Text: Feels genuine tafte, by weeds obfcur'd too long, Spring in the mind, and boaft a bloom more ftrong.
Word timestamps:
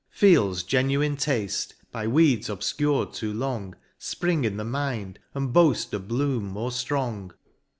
Feels 0.09 0.63
genuine 0.63 1.15
tafte, 1.15 1.73
by 1.91 2.07
weeds 2.07 2.49
obfcur'd 2.49 3.13
too 3.13 3.31
long, 3.31 3.75
Spring 3.99 4.45
in 4.45 4.57
the 4.57 4.65
mind, 4.65 5.19
and 5.35 5.53
boaft 5.53 5.93
a 5.93 5.99
bloom 5.99 6.45
more 6.45 6.71
ftrong. 6.71 7.31